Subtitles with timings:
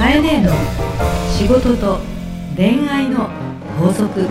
[0.00, 0.50] カエネの
[1.36, 1.98] 仕事と
[2.56, 3.28] 恋愛の
[3.78, 4.26] 法則。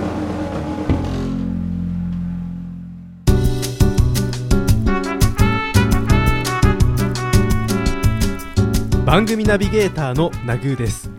[9.05, 11.11] 番組ナビゲーターのナグーです。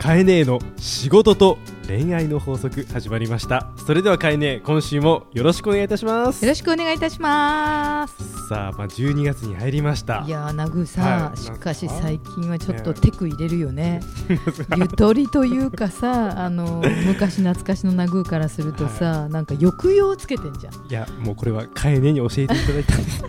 [0.00, 1.58] カエネーの仕事と
[1.88, 3.66] 恋愛の法則始まりました。
[3.76, 6.42] それではカエネ今週もよろしくお願いいたします。
[6.44, 8.48] よろしくお願いいたします。
[8.48, 10.24] さあ、まあ、12月に入りました。
[10.26, 11.36] いやー、ナグさ、はい。
[11.38, 14.00] しかし最近はちょっとテク入れるよね。
[14.76, 20.72] ゆとりというかさ、あの昔懐かしのナグからするとさ、なんか抑揚つけてんじゃん。
[20.74, 23.24] いやもうこれはカエネに教えていただいたんです。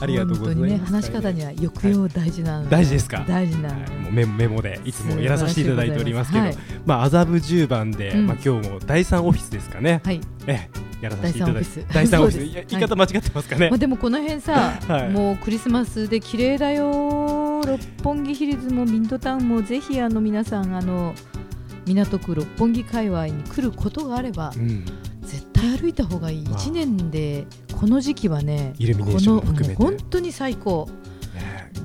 [0.00, 0.54] ありがとうございます。
[0.54, 3.24] 本当にね、話し方には抑揚大事なの、大事ですか？
[3.26, 3.80] 大事なの。
[3.80, 3.90] はい。
[4.02, 6.44] もうメモメモでいつもやらさせていただいておりますけど。
[6.46, 8.26] 素晴らしいまあ麻布十番で、うん。
[8.26, 11.80] まあ今日も第三オフィスですかね、はい、ええやらさせていただいて。
[11.82, 12.66] 第第三オフィス。
[12.68, 15.10] 言い方間違ってますかね、まあでもこの辺さ、 はい。
[15.10, 17.62] もうクリスマスで綺麗だよ。
[17.64, 21.14] 六本木ヒルズもミッドタウンもぜひあの皆さんあの
[21.86, 24.52] 港区六本木界隈に来ることがあれば。
[24.56, 24.84] うん。
[25.22, 26.58] 絶対歩いた方がいい、まあ。
[26.58, 27.46] 1年で
[27.78, 29.82] この時期はねイルミネーションもこの含めて。
[29.82, 30.88] もう本当に最高。
[30.88, 31.07] ね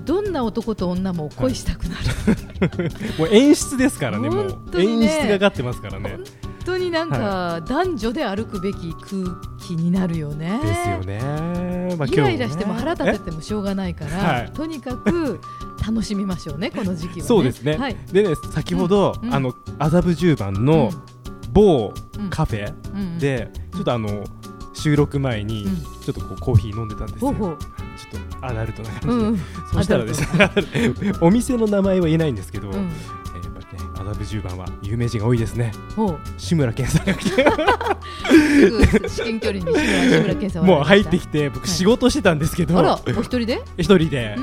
[0.05, 1.95] どんな男と女も恋したくな
[2.77, 5.05] る、もう演出ですからね、もう本当にね。
[5.05, 6.09] 演出がかってますからね。
[6.09, 6.23] 本
[6.65, 9.23] 当になんか、男女で歩くべき空
[9.59, 10.59] 気になるよね。
[10.63, 11.95] ですよね。
[11.97, 14.51] まあイライラしても腹立てててもしょうがないから、はい。
[14.51, 15.39] とにかく
[15.85, 17.21] 楽しみましょうね この時期はね。
[17.23, 17.77] そうですね。
[17.77, 17.97] はい。
[18.11, 19.35] でね、先ほど、うんうん。
[19.35, 20.91] あの麻布十番の
[21.51, 22.29] 某うん。
[22.29, 23.19] カフェうんうん。
[23.19, 24.23] で、ちょっとあの
[24.73, 25.75] 収録前にうん。
[26.01, 27.31] ちょっとこうコーヒー飲んでたんですよ。
[27.31, 27.57] ほうほう。
[27.57, 29.13] ちょっとアダルトなう感じで。
[29.13, 29.39] んうん。
[29.73, 32.75] そしたらですね、お店の名前は言えないんですけど、うん。
[32.75, 32.83] えー
[33.43, 35.71] やっぱりね、麻布十番は有名人が多いですね。
[36.37, 37.49] 志村けんさんが来て、距
[39.51, 43.61] 離に志村けんさんは もう入ってきて、はい僕仕事してたんですけど、あらお一人で？
[43.77, 44.35] 一人で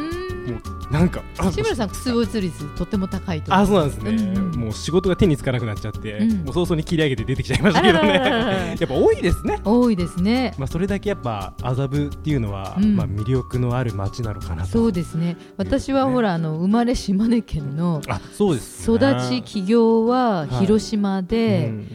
[0.91, 4.61] なんか、あ志村さん屈没率とても高いと思あそうなんですね、うんうん。
[4.61, 6.45] もう仕事が手につかなくなっちゃって、うん。
[6.45, 8.77] もう早々に切り上げて出てきちゃいましたけどね。
[8.81, 9.61] やっぱ多いですね。
[9.65, 10.53] 多いですね。
[10.59, 12.97] まあそれだけやっぱ麻布っていうのは、うん。
[12.97, 14.69] まあ魅力のある街なのかなと。
[14.69, 15.37] そうですね。
[15.57, 21.87] 私はほらあの生まれ島根県のあそうです、育ね、ち起業は広島で、うん。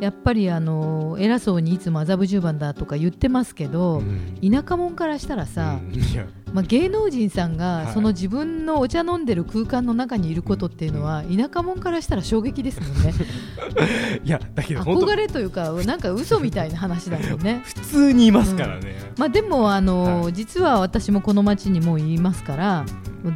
[0.00, 4.38] やっぱりあの偉そうにいつも麻布十番だとか言ってますけど、うん。
[4.40, 7.92] 田舎者からしたらさ、うんまあ、芸能人さんがはい。
[7.92, 13.14] その自分のお茶飲んでる空間の中にいることっていうのは田舎者からしたら衝撃ですもんね。
[14.24, 17.62] いやだけど憧れというかなんか嘘みたいな話だもんね。
[17.66, 20.32] 普通にいますからね、まあでもあの、はい。
[20.32, 22.84] 実は私もこの町にもういますから、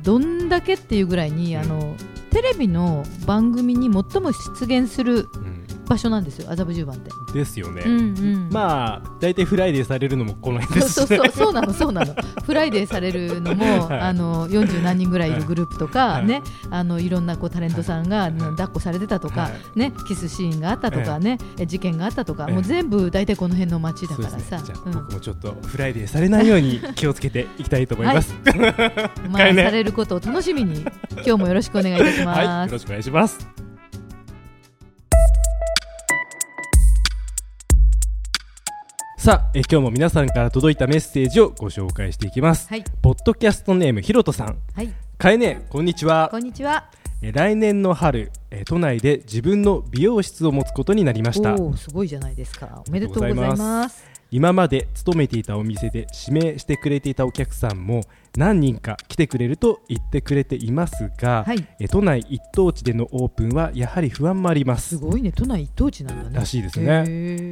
[0.03, 1.63] どんだけっていうぐらいに、うん。
[1.63, 1.95] あの
[2.31, 5.52] テレビの番組に最も出現するうん
[5.93, 7.11] 場所なんですよ麻布十番って。
[7.33, 8.49] ですよね、うんうん。
[8.51, 11.19] まあ大体フライデーされるのもこの辺でそうすね。
[11.19, 12.15] そうそうそうなのそうなの。
[12.45, 14.01] フライデーされるのも、はい。
[14.01, 16.27] あの40何人ぐらいいるグループとか、はい。
[16.27, 18.33] ねあのいろんなこうタレントさんが、はい。
[18.33, 22.55] 抱っこされてたとか、はねキスシーンがあったとかね、え事件があったとか、ええ。
[22.55, 24.63] もう全部大体この辺の街だからさ、ね。
[24.87, 24.93] うん。
[24.93, 28.35] 僕もちょっとフライデーされないように気をつけていきたいと思います、
[29.29, 29.65] まあ、回ね。
[29.65, 30.81] されることを楽しみに
[31.13, 32.39] 今日もよろしくお願いいたします。
[32.39, 33.52] はい、よろしくお願いします。
[39.23, 42.69] さあ、え今日も皆さんから届いたメッセージをご紹介していきます。
[42.69, 46.39] はい、ポッドキャストネームひろとさん、はい、かえねこんにちはこ。
[46.39, 46.91] んにちは。
[47.23, 51.55] え来年の春、え都内で自分の美容室を持つことになりました。
[51.55, 52.83] おお、すごいじゃないですか。
[52.89, 53.35] おめでとうござい。
[53.35, 58.01] ます今まで勤めていたお店で指名してくれていたお客さんも
[58.35, 64.97] 何人か来てくれると言ってくれていますが、はい、え都内一等地でのオープンはやはり不安もあります。
[64.97, 66.37] すごいね、都内一等地なんだね。
[66.37, 67.05] らしいですね。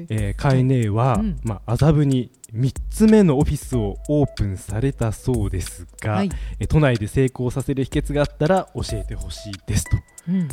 [0.08, 1.38] えー、カエネは、うん。
[1.44, 6.30] まあ、麻布に3つ目のオフィスをオープンされたそうですが、はい、
[6.60, 9.98] えー都内で成功させる秘訣があったら教えてほしいですと。
[10.30, 10.48] うん、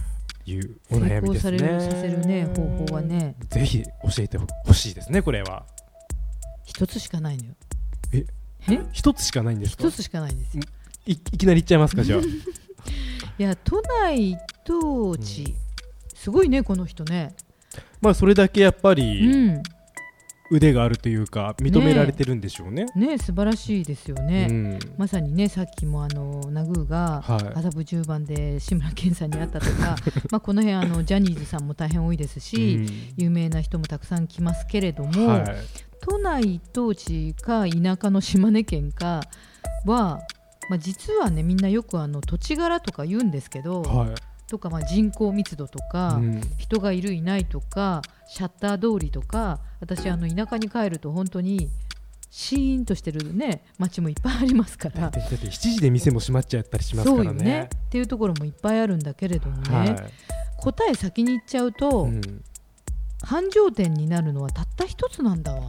[0.46, 1.58] いうお成悩みですね。
[1.58, 3.90] 功される、させるね、方法はね、ぜひ教
[4.20, 5.66] えてほしいですねこれは
[6.68, 7.54] 一つしかないのよ。
[8.14, 8.26] え？
[8.70, 8.80] え？
[8.92, 9.88] 一つしかないんですか？
[9.88, 10.64] 一つしかないんですよ。
[11.06, 12.20] いいきなり言っちゃいますかじゃあ。
[13.40, 15.56] いや、都内一等地、
[16.14, 17.34] すごいね、この人ね。
[18.02, 19.64] まあそれだけやっぱうりん、
[20.50, 22.86] 腕があるというか認められてるんでしょうね。
[22.96, 24.48] ね、素晴らしいですよね。
[24.50, 24.80] うん。
[24.98, 27.58] まさにねさっきもあのナグーがはい。
[27.58, 29.96] 麻布十番で志村けんさんに会ったとか
[30.32, 35.44] まあこの辺あのジャニーズさんも大変多いですし、有名な人もたくさん来ますけれどうんも、はい。
[36.02, 39.22] 都内一等地か田舎の島根県か
[39.86, 40.22] は、
[40.70, 44.10] まあ、実はねみんなよくあの土地柄とか言うんですけど、はい
[44.48, 46.42] とかまあ人口密度とか、うん。
[46.58, 51.70] 人がいるいないとかシャッター通りとか私あの田舎に帰ると本当に
[52.30, 55.02] シーンとしてるね街もいっぱいありますから。
[55.02, 57.40] だってだって7時で店も閉まっちゃったりしますかそうよね。
[57.40, 59.96] らねっていうところもいっぱいあるんだけれどもね、はい。
[60.58, 62.22] 答え先に言っちゃうと、うん。
[63.24, 65.60] 繁盛店になるのはたった一つなんだわ。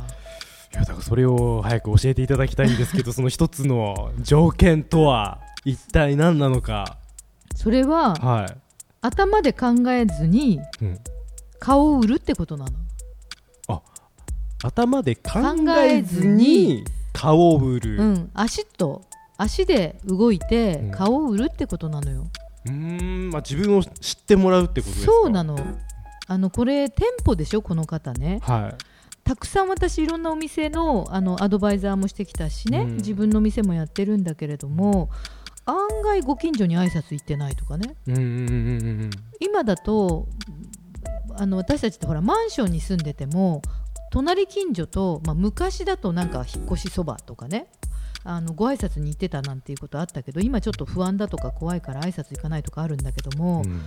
[0.73, 6.99] いやだからそれを早く教えていただきたいんですけど その一つの条件とは一体何なのか。
[7.55, 8.55] それはは
[9.01, 10.99] 頭で考えずにい、うん、
[11.59, 12.73] 顔を売るってことなの。
[14.65, 15.31] 頭で考
[15.77, 17.97] えずに顔を売る。
[17.97, 18.31] う、うん。
[18.35, 19.03] 足と
[19.37, 20.91] 足で動いてうん。
[20.91, 25.13] 顔を売るってことなのよ、ーんまあ、自分を知ってもらうってことですか？
[25.13, 25.57] そうなの。
[26.27, 27.63] あのこれ店舗でしょ？
[27.63, 28.41] この方ね。
[28.43, 28.75] は
[29.23, 32.97] たくさん私いろんなお店のあのアドバイザーもしてきたしね、うん。
[32.97, 35.09] 自分の店もやってるんだけれども
[35.71, 37.95] 案外ご近所に挨拶行ってないとかね。
[38.07, 39.11] いうんうんうんうん
[39.41, 40.27] 今だと
[41.37, 43.63] あの私たちってほらマンションに住んでても
[44.11, 47.69] 隣近所と、まあ、昔だとなんか引っ越しそばとかね。
[48.25, 53.81] あのご挨拶に行ってたなんていうことあったけど今ちょっと不安だとか怖いから挨拶行かないとかあるんだけども、うん。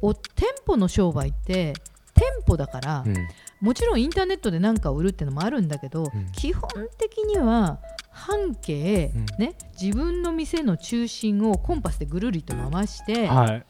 [0.00, 1.74] お店舗の商売って
[2.14, 3.14] 店舗だから、うん。
[3.60, 6.32] もちろんインターネットで何かを売るってのもあるんだけど、うん。
[6.32, 6.68] 基本
[6.98, 7.80] 的には
[8.12, 9.26] 半径、うん。
[9.38, 13.64] ね、自分の店の中心をコンパスでぐるりと回して、はい。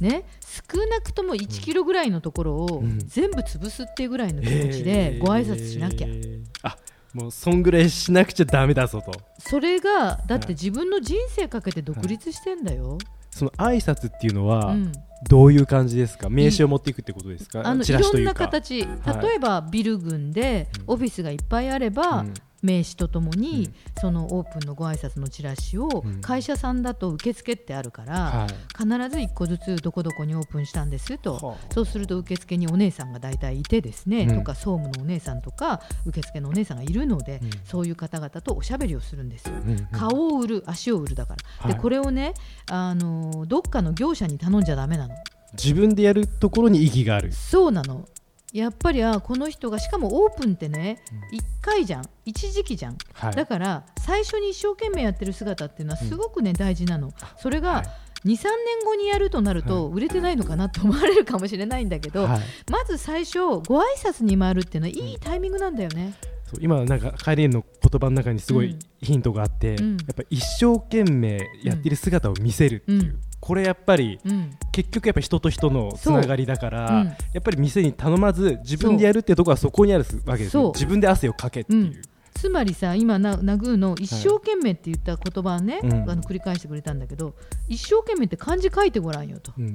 [0.00, 0.24] ね、
[0.70, 2.98] 少なくとも1キロぐらいのところをうん。
[3.00, 6.76] 全部潰すっていうぐらいの気持ちでご挨拶しなきゃ、えーあ
[7.14, 9.10] もうそんぐらいしなくちゃダメだぞと。
[9.38, 12.98] それがだって自分の人生かけて独立してんだよ、
[13.30, 14.92] その挨拶っていうのはうん、
[15.26, 16.28] どういう感じですか？
[16.28, 17.62] 名刺を持っていくってことですか？
[17.66, 18.82] あのいろんな形。
[18.82, 19.22] はい。
[19.22, 20.94] 例えばビル群でうん。
[20.94, 23.74] オフィスがいっぱいあれば、うん名刺とともに、うん。
[24.00, 26.20] そのオープンのご挨拶のチラシを、うん。
[26.20, 28.48] 会社さんだと受付ってあるから、はい。
[28.76, 31.72] 必ず1個ずつどこどこにオープンしたんですと、はあ。
[31.72, 34.38] そうすると受付にお姉さんが大体いてですね、うん。
[34.38, 37.50] とか総務のお姉さんとか受付のお姉さんがいるので、うん。
[37.64, 39.48] そういう方々とおしゃべりをするんです。
[39.48, 39.54] よ。
[39.92, 41.74] 顔を売る足を売るだから、はい。
[41.74, 42.34] でこれをね
[42.70, 45.14] あのどっかの業者に頼んじゃダメなの。
[45.52, 47.32] 自分でやるところに意義がある。
[47.32, 48.06] そうなの
[48.52, 51.02] やっぱりあこの人がしかもオープンってね、
[51.32, 52.04] 1回じゃん。
[52.24, 52.96] 一時期じゃん。
[53.12, 53.34] はい。
[53.34, 57.12] だから最初に一生懸命やってる姿っていうのはすごくね、大事なの。
[57.38, 57.86] それがはい。
[58.24, 62.40] 23年後にやるとなると売れてないのかなと思われるかもしれないんだけど、はい。
[62.68, 68.78] まず最初ご挨拶に回るっていうのはいいタイミングなんだよね、そう今なんかカエレンの言葉の中にすごいうん。
[69.00, 69.90] ヒントがあって、うん。
[69.92, 73.20] やっぱ一生懸命やってる姿を見せるっていう、うん。
[73.38, 77.06] これやっぱりうん、結局やっぱ人と人のつながりだから、うん。
[77.06, 80.70] やっぱり店に頼まず自分でやるっていうところはそこにあるわけですよ。
[80.72, 82.02] 自分で汗をかけっていう、うん。
[82.32, 86.08] つまりさ今なナグーの一生懸命って言った言葉をね、うん。
[86.08, 87.34] あの繰り返してくれたんだけど
[87.66, 89.52] 一生懸命って漢字書いてごらんよと。
[89.58, 89.74] うん、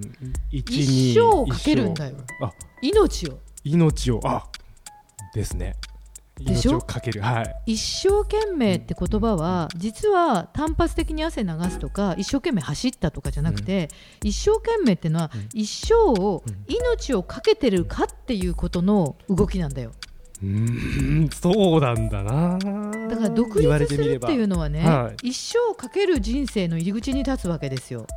[0.49, 2.15] 一一生をかけるんだよ。
[2.81, 3.39] 命を。
[3.65, 4.21] 命を。
[4.23, 4.47] あ。
[5.33, 5.75] ですね
[6.45, 7.21] 命をかける。
[7.21, 7.73] はい。
[7.73, 13.89] 一生懸命って言葉は実は単発的に汗流すとか一生懸命走ったとかじゃなくて、
[14.23, 15.49] 一生懸命ってのは、うん。
[15.53, 16.65] 一生をうん。
[16.67, 19.91] 命をかけてるかっていうことの動きなんだよ。
[20.41, 22.57] うーんそうなんだな。
[23.07, 28.07] だから独立するっていうのはね、は一生をかける人生の入り口に立つわけですよ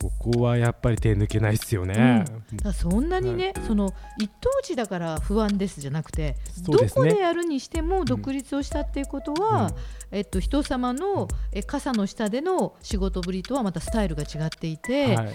[0.00, 2.24] ここはやっぱり手抜けないっすよね、
[2.54, 6.36] だからそんなにね、その一等地だから不安ですじゃなくて、ね。
[6.62, 9.72] どこでやるにしても独立をしたっていうことは、
[10.10, 15.34] えっと、人様のえ傘の下での仕事ぶりとはまたスタイルが違っていて、はい。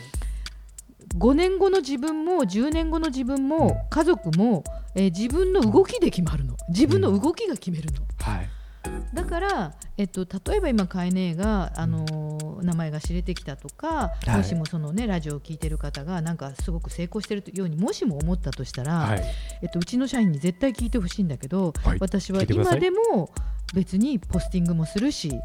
[1.16, 4.63] 5年後の自分も10年後の自分も家族も、
[4.96, 6.58] えー自分の動きで決まるの。
[6.70, 8.45] 自分の動きが決めるの、はい
[9.25, 14.38] だから、えっと、例えば今カエネが、あのー名前が知れてきたとか、はい。
[14.38, 19.24] もしもその、ね、ラジオを聞いてる方がなんかすごく成功してるようにもしも思ったとしたら、はい。
[19.62, 21.98] えっと、うちの社員に絶対聞いてほしいんだけど、はい。
[22.00, 23.32] 私は今でも
[23.74, 25.39] 別にポスティングもするし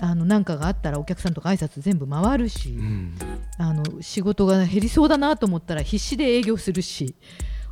[0.00, 3.14] あのなんかがあったらお客さんとか挨拶全部回るし、うん。
[3.58, 7.14] あの仕事が減りそうだなと思ったら必死で営業するし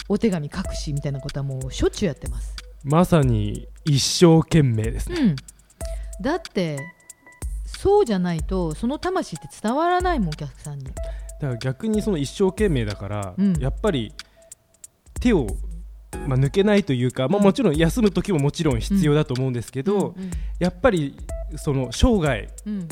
[0.09, 2.64] お手紙書くしみたいなことはもうしょっちゅうやってます。
[2.85, 5.37] まさに一生懸命ですね、うん、
[6.21, 6.79] だって
[7.67, 10.85] そうじゃないとその魂って伝わらないもんお客さんに。
[10.85, 10.99] だか
[11.41, 13.55] ら逆にその一生懸命だから、うん。
[13.61, 14.13] やっぱり
[15.21, 15.47] 手を、
[16.27, 20.31] まあ、抜けないというか、まあ、うんもちろん休む時ももちろん必要だと思うんですけど、うん。
[20.59, 21.17] やっぱり
[21.57, 22.89] その生涯うん。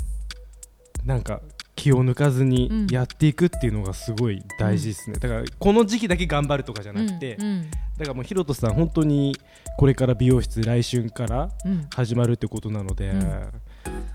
[1.05, 1.41] なんか
[1.75, 2.87] 気を抜かずにうん。
[2.89, 7.45] やっていくっていうのがすごい大事ですね、だからこの時期だけ頑張るとかじゃなくて、うん。
[7.45, 7.71] うん。
[7.71, 9.37] だからもうひろとさん本当に
[9.79, 11.87] これから美容室来春からうん。
[11.95, 13.21] 始まるってことなので、うん。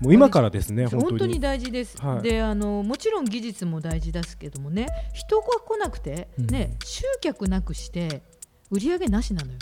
[0.00, 1.40] もう今からですね本当に。
[1.40, 2.22] 大事です、はい。
[2.22, 6.46] であのもちろん技術も大事ですけどもね人が来なくて、うん。
[6.46, 8.22] ね、集客なくして
[8.70, 9.58] 売り上げなしなのよ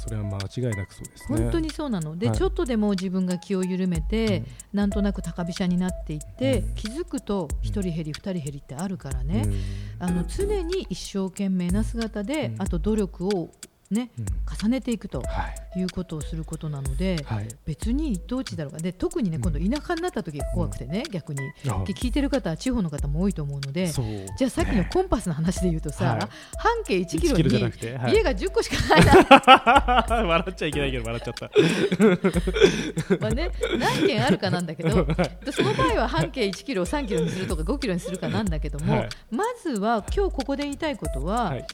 [0.00, 1.38] それは間違いなくそうですね。
[1.38, 2.16] 本当にそうなの。
[2.16, 2.38] で、はい。
[2.38, 4.46] ちょっとでも自分が気を緩めて、うん。
[4.78, 6.74] なんとなく高飛車になっていって、うん。
[6.74, 9.54] 気づくと1人減り2人減りってあるからね、うん。
[9.98, 12.62] あの常に一生懸命な姿で、うん。
[12.62, 13.50] あと努力を、
[13.90, 14.26] ね、うん。
[14.62, 15.80] 重ねていくとはい。
[15.80, 17.48] いうことをすることなので、はい。
[17.66, 19.42] 別に一等地だろうがで特にねうん。
[19.42, 21.40] 今度田舎になった時が怖くてね、逆に。
[21.64, 26.20] 聞いてる方は地方の方も多いと思うのでじゃあさっきのコンパスの話で言うとさ、はい。
[26.56, 30.06] 半径1キロ1キロじゃなに家が10個しかないな。
[30.26, 31.50] 笑っちゃいけないけど笑っちゃった。
[33.20, 35.04] まあね、何件あるかなんだけど、
[35.44, 39.08] でその場合は半径1キロを3キロにするとか5キロにするかなんだけども、はい。
[39.30, 41.66] まずは今日ここで言いたいことは、はい。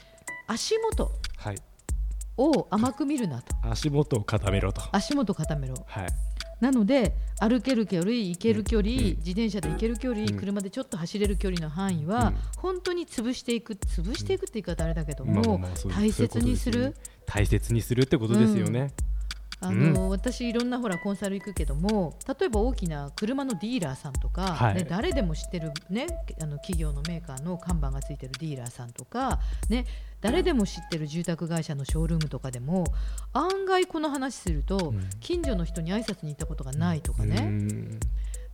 [0.46, 1.10] 足元。
[1.36, 1.56] はい
[2.36, 3.54] を甘く見るなと。
[3.62, 4.82] 足元を固めろと。
[4.92, 5.74] 足元固めろ。
[5.86, 6.06] はい。
[6.60, 10.36] なので歩ける距離行ける距離、うん自転車で行ける距離、うん。
[10.36, 12.36] 車でちょっと走れる距離の範囲は、うん。
[12.56, 16.90] 本当に潰していく潰していくって言い方あれだけども、大切にする。
[16.90, 16.94] ね。
[17.26, 18.92] 大切にするってことですよね、
[19.60, 24.74] あの、私いろんなほらコンサル行くけども例えば大きな車のディーラーさんとか、はい。
[24.76, 26.06] ね、誰でも知ってる、ね、
[26.40, 29.86] あの企業のメーカーの看板がついてるディーラーさんとか、ね、
[30.26, 32.84] 誰でも知ってる住宅会社のショールームとかでも
[33.32, 35.08] 案外この話すると、うん。
[35.20, 38.00] 近所の人に挨拶に行ったことがないとかね、うん。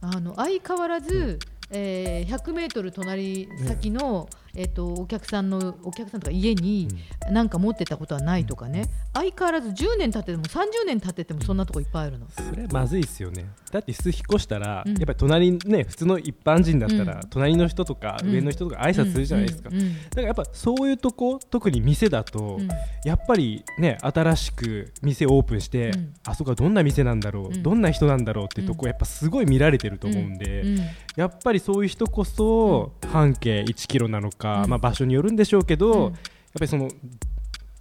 [0.02, 1.38] あの相変わらず、
[1.71, 6.89] えー100メートル隣先の、えっとお客さんのお客さんとか家に
[7.31, 12.27] 何か持ってたことはないとかね、相変わらず10年経ってても30年経っててもそんなとこいっぱいあるの。
[12.31, 13.47] それはまずいですよね。
[13.71, 14.93] だって普通引っ越したら、うん。
[14.95, 17.21] やっぱり隣にね普通の一般人だったら、うん。
[17.31, 18.31] 隣の人とかうん。
[18.31, 19.81] 上の人とか挨拶するじゃないですか、うん。
[19.81, 19.95] うん。
[19.95, 22.69] だからやっぱそういうとこ特に店だと、うん。
[23.05, 26.15] やっぱりね新しく店オープンして、うん。
[26.27, 27.63] あそこはどんな店なんだろう、うん。
[27.63, 28.89] どんな人なんだろうってとこ、うん。
[28.89, 30.79] やっぱすごい見られてると思うんで、うん。
[31.17, 34.71] やっぱりそういう人こそ半径1キロなのか、うん。
[34.71, 36.03] まあ、場所によるんでしょうけど、うん。
[36.03, 36.13] やっ
[36.59, 36.89] ぱりその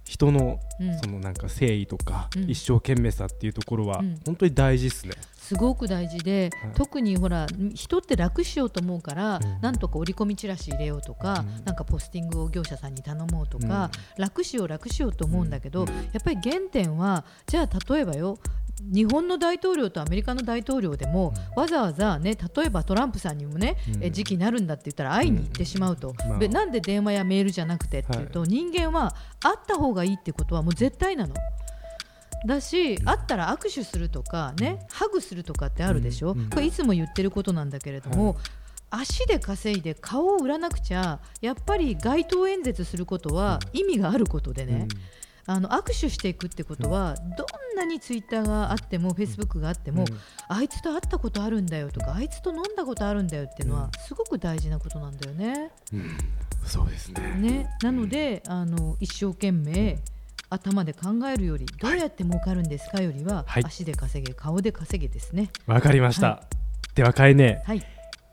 [0.04, 0.98] 人のうん。
[0.98, 2.50] そのなんか誠意とか、うん。
[2.50, 4.20] 一生懸命さっていうところはうん。
[4.26, 5.12] 本当に大事ですね。
[5.36, 6.72] すごく大事で、はい。
[6.74, 9.60] 特にほら人って楽しようと思うから、うん。
[9.60, 11.64] なんとか折り込みチラシ入れようとか、うん。
[11.64, 15.88] なんかポスティングを業者さんに頼もうとか、楽しよう楽しようと思うんだけど、うん。
[15.88, 18.38] やっぱり原点はじゃあ例えばよ
[18.90, 24.04] 日本の大統領とアメリカの大統領でも、わざわざ、ね、例えばトランプさんにもね、うん。
[24.04, 26.38] え時期になるんだって言ったら会いに行ってしまうと、まあ。
[26.38, 31.34] でなんで電話やメールじゃなくてっていうと、人間は会った方がいいってことはもう絶対なの。
[32.46, 38.36] だし、会ったら握手するとかね、ハグするとかってあるでしょ、これいつも言ってることなんだけれども、
[38.90, 44.88] 足で稼いで顔を売らなくちゃやっぱり街頭演説することは意味があることでね、
[45.46, 50.18] あの握手していくってことはどんなにツイッターがあってもフェイスブックがあっても、うん。
[50.48, 55.70] あいつと会ったことあるんだよとかあいつと飲んだことあるんだよっていうのはすごく大事なことなんだよね。
[55.92, 56.18] うん。
[56.64, 57.34] そうですね。
[57.38, 57.70] ね。
[57.82, 59.98] なのであの一生懸命
[60.50, 63.64] 頭で考えるよりどうやって儲かるんですかよりは、はい。
[63.64, 65.50] 足で稼げ顔で稼げですね。
[65.66, 66.26] わかりました。
[66.28, 66.42] は
[66.94, 67.82] ではかえねはい、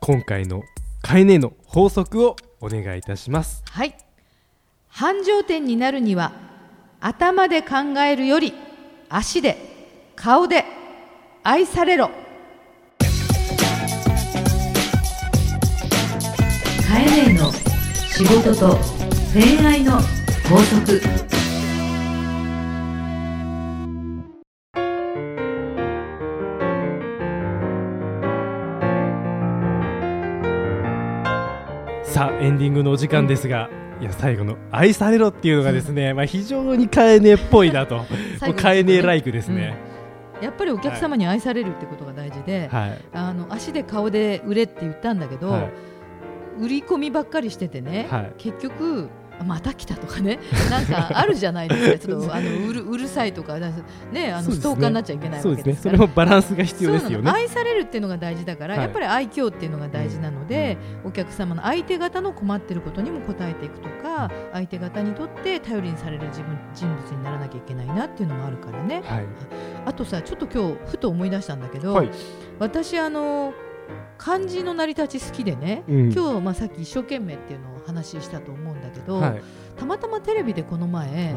[0.01, 0.63] 今回の
[1.01, 3.63] かえねの法則をお願いいたします。
[3.69, 3.95] はい、
[4.89, 6.33] 繁盛店になるには
[6.99, 8.53] 頭で考えるより
[9.11, 9.57] 足で
[10.15, 10.63] 顔で
[11.43, 12.11] 愛されろ。
[16.87, 18.77] カエネの仕事と
[19.33, 19.93] 恋愛の
[20.47, 21.01] 法則。
[32.03, 37.97] さあエンディングのお時間ですが、いや最後の愛されろっていうのがですね、まあ非常にかえねっぽいなと、
[38.41, 39.01] もうかえね。
[39.01, 39.75] ライクですね。
[40.41, 43.01] やっぱりお客様に愛されるってことが大事で、はい。
[43.13, 45.71] あの足で顔で売れって言ったんだけど、はい。
[46.61, 48.33] 売り込みばっかりしててね、はい。
[48.37, 50.39] 結局あまた来たとかね。
[50.69, 52.07] なんかあるじゃないですか。
[52.07, 53.57] ちょっとあのうるうるさいとか
[54.11, 55.43] ねあのストーカーになっちゃいけない。
[55.43, 55.97] わけですから。
[55.97, 57.31] それもバランスが必要ですよね。
[57.31, 58.83] 愛されるっていうのが大事だから、はい。
[58.83, 69.01] やっぱり愛嬌っていうのが大事なので、お客様の相手方の困ってることにも応えていくとか相手方にとって頼りにされる自分人物にならなきゃいけないなっていうのもあるからね。
[69.05, 69.25] はい。
[69.85, 72.09] あとさちょっと今日ふと思い出したんだけど、はい。
[72.59, 73.53] 私あの
[74.17, 79.41] 漢字の成り立ち好きでね、うん今日、まあ、さっき一生懸命っていうのをお話ししたと思うんだけど、はい。
[79.77, 81.35] たまたまテレビでこの前、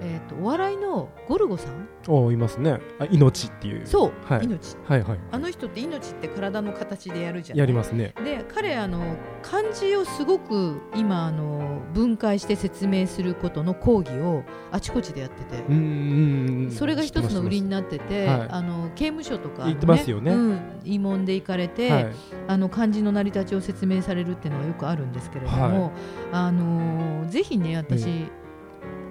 [0.00, 1.88] えー、とお笑いのゴルゴさん？
[2.08, 2.80] おいますね。
[2.98, 3.86] あ命っていう。
[3.86, 5.18] そう、はい命はいはい。
[5.30, 8.14] あの人って命って体の形でやるじゃんやりますね。
[8.24, 16.70] で彼あの漢字をすごく今あの分解して説明することの講義をあちこちでやってて、うんうんうん。
[16.70, 22.12] それが一つの売りにななってて、はいあの刑務所とか、言ってますよねうん、慰問で行かれて、はい。
[22.46, 25.90] あの漢字の成り立ちを説明されるっていうのがよくあるんですけれども、
[26.30, 28.30] あのーぜひね私、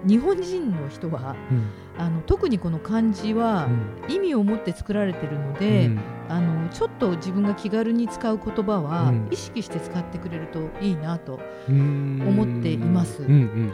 [0.05, 1.69] 日本人の人はうん。
[1.95, 3.67] あの特にこの漢字は
[4.09, 5.99] 意味を持って作られてるので、うん。
[6.27, 9.27] あのちょっと自分が気軽に使う言葉はうん。
[9.31, 12.23] 意識して使ってくれるといいなと、うん。
[12.27, 13.23] 思っています。
[13.23, 13.71] うんうんうん。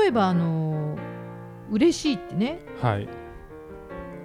[0.00, 0.96] 例えばあの
[1.70, 2.60] 嬉しいってね。
[2.80, 3.08] はい。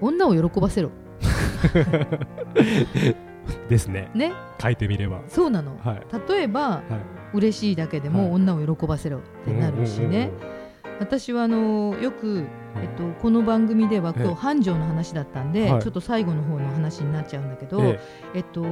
[0.02, 0.92] 女を喜ばせろ。
[3.70, 4.10] ですね。
[4.14, 4.34] ね。
[4.62, 5.22] 書いてみれば。
[5.28, 6.02] そうなの、はい。
[6.30, 6.82] 例えば、
[7.34, 8.18] 嬉しいだけではい。
[8.18, 10.32] も女を喜ばせろってなるしね、
[11.00, 12.46] 私はあのよく、
[12.82, 14.30] えっと、この番組では今ええ。
[14.30, 15.82] 日繁盛の話だったんで、はい。
[15.82, 18.00] ちょっと最後の方の話になっちゃうんだけど、え
[18.34, 18.40] え。
[18.40, 18.66] っと、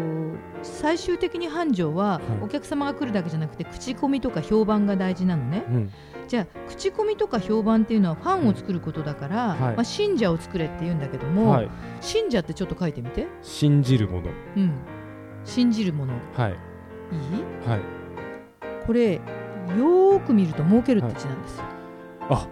[0.61, 2.43] 最終的に繁盛は、はい。
[2.43, 5.65] お客様が来るだけじゃなくて口コミとか評判が大事なのね。
[5.67, 5.91] えうん。
[6.27, 9.59] じゃあ口コミとか評判っていうのはファンを作ることだから、はい。
[9.75, 11.69] まあ、信者を作れって言うんだけども、はい。
[11.99, 14.29] 信者ってちょっと書いてみて、信じるもの。
[14.55, 14.71] うん、
[15.43, 16.13] 信じるもの。
[16.13, 16.51] いはい。
[16.51, 16.55] い
[17.69, 17.81] はい。
[18.85, 21.63] これよーく見ると儲けるって字なんですよ、
[22.29, 22.47] あ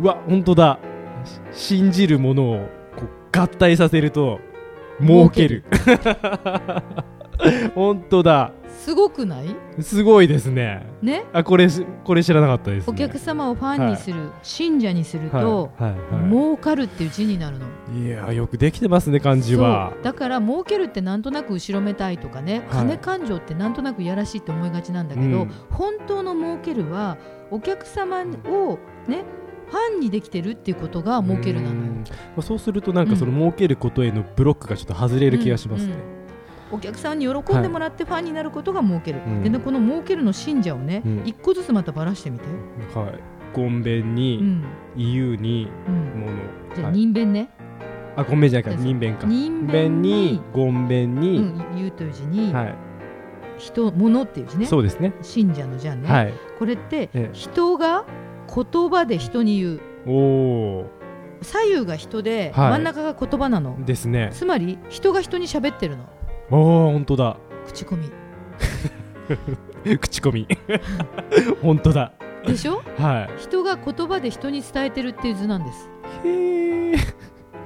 [0.00, 0.78] うわ本当だ。
[1.52, 4.40] し信じるものをこう合体させると
[5.00, 5.64] 儲ける。
[7.74, 8.52] 本当だ。
[8.68, 9.54] すごくない？
[9.80, 10.86] すごいですね。
[11.02, 11.24] ね？
[11.32, 17.66] あこれしこれ知らなかったです、ね、お客様をファンにする、信者にすると、はいはいは儲かるっていう字になるの。
[17.96, 19.92] い、いやよくできてますね漢字は。
[20.02, 22.86] だから儲けるってなんとなく後ろめたいとかね、はい。
[22.86, 25.50] 金勘定ってなんとなくやらしいって思いがちなんだけど、うん。
[25.70, 27.18] 本当の儲けるは
[27.50, 28.78] お客様を
[29.08, 29.24] ね
[29.68, 31.80] ファンにできてるっていうことが儲けるなのよ。
[31.80, 32.04] うん。
[32.04, 35.98] まあそうするとなんかその儲けることへのブロックがちょっと外れる気がしますね、うん。
[36.72, 36.78] うん。
[36.78, 39.42] お客さんに喜んでもらってファンになることが儲ける、うん。
[39.42, 41.22] でねこの儲けるの信者をね、うん。
[41.24, 42.44] 一個ずつまたばらしてみて、
[42.94, 43.18] はい。
[43.54, 44.64] ごんべんうに、ん
[44.96, 46.36] 言うにうん、もの。
[46.74, 46.98] じゃあはい。
[46.98, 47.48] 人弁ね、
[48.16, 48.82] あごんべんじゃないか。
[48.82, 49.26] 人弁か。
[49.26, 52.74] 人弁弁ににごんべんうに、ん、言うという字に、はい。
[53.58, 54.66] 人物っていう字ね。
[54.66, 55.14] そうですね。
[55.22, 56.34] 信者のじゃね、はい。
[56.58, 57.30] これってええ。
[57.32, 58.04] 人が
[58.54, 59.80] 言葉で人に言う。
[60.06, 60.12] お
[60.80, 60.90] お
[61.42, 62.70] 左右が人で、はい。
[62.70, 63.84] 真ん中が言葉なの。
[63.84, 64.30] ですね。
[64.32, 66.04] つまり人が人に喋ってるの。
[66.50, 67.36] おお本当だ。
[67.66, 68.10] 口コミ。
[70.00, 70.46] 口コミ。
[71.62, 72.12] 本当だ。
[72.46, 72.82] でしょ？
[72.98, 75.90] は人が言葉で人に伝えてるっていう図なんです。
[76.24, 76.92] いへ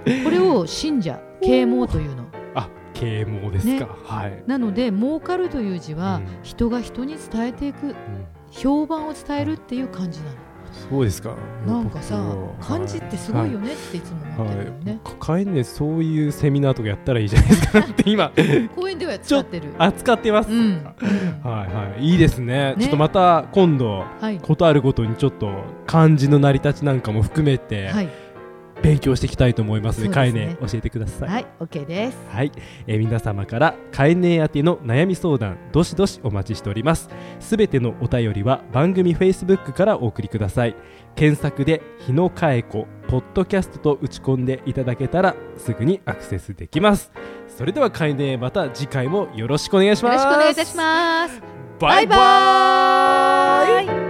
[0.07, 2.27] えこれを信者啓蒙というの。
[2.55, 3.91] あ啓蒙ですか、ね。
[4.05, 6.27] はい、なので儲かるという字は、うん。
[6.43, 7.89] 人が人に伝えていく。
[7.89, 7.95] うん。
[8.51, 10.33] 評判を伝えるっていう感じなの
[10.89, 11.35] そうですか。
[11.67, 12.17] なんかさ
[12.59, 17.79] 僕漢字ってすごいよねっていつも思ってるのよね、はい、かえねそういうセミナーとかやったらいいじゃないですか。
[17.81, 18.33] っ て今。
[18.75, 19.75] 公園では使ってる。
[19.79, 21.51] 扱ってます、うん、うん。
[21.51, 22.05] はいはい。
[22.05, 22.75] いいですね。
[22.75, 22.77] ね。
[22.79, 24.39] ちょっとまた今度はい。
[24.39, 25.51] ことあるごとにちょっと
[25.87, 28.09] 漢字の成り立ちなんかも含めてはい
[28.83, 30.05] 勉強していきたいと思います。
[30.05, 30.45] ので、そうですね。
[30.45, 31.29] かえね教えてください。
[31.29, 32.19] はい、OK です。
[32.31, 32.53] はい、
[32.87, 37.09] えー皆様からかえねえ宛ての悩み相談どしどしお待ちしております。
[37.41, 40.77] すべてのお便りは番組 Facebook からお送りください。
[41.15, 47.13] 検索で日野かえこポッドキャストと打ち込んでいただけたらすぐにアクセスできます。
[47.49, 50.25] それではかえねえまた次回もよろしくお願いしよます。
[50.25, 51.41] ろしくお願いいたします。
[51.79, 54.06] バイバーイ